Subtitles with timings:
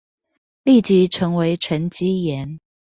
[0.63, 2.59] 立即成為沈積岩